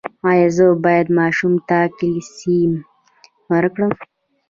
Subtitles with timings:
[0.29, 2.71] ایا زه باید ماشوم ته کلسیم
[3.51, 3.91] ورکړم؟